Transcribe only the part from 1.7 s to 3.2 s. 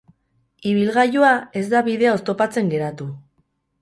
da bidea oztopatzen geratu.